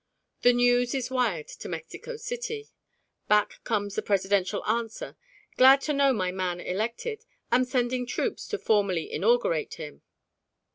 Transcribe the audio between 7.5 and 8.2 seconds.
am sending